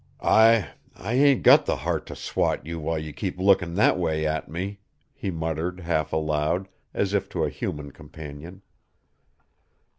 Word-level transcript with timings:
"I 0.23 0.69
I 0.95 1.13
ain't 1.13 1.43
got 1.43 1.67
the 1.67 1.75
heart 1.75 2.07
to 2.07 2.15
swat 2.15 2.65
you 2.65 2.79
while 2.79 2.97
you 2.97 3.13
keep 3.13 3.37
lookin' 3.37 3.75
that 3.75 3.99
way 3.99 4.25
at 4.25 4.49
me," 4.49 4.79
he 5.13 5.29
muttered 5.29 5.81
half 5.81 6.11
aloud, 6.11 6.67
as 6.91 7.13
if 7.13 7.29
to 7.29 7.43
a 7.43 7.51
human 7.51 7.91
companion. 7.91 8.63